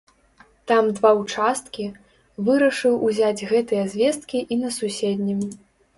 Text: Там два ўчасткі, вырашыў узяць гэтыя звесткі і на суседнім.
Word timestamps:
Там 0.69 0.87
два 0.99 1.09
ўчасткі, 1.19 1.85
вырашыў 2.49 2.97
узяць 3.11 3.47
гэтыя 3.53 3.83
звесткі 3.93 4.43
і 4.57 4.59
на 4.63 4.69
суседнім. 4.79 5.39